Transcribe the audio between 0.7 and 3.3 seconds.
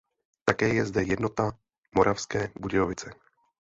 je zde Jednota Moravské Budějovice.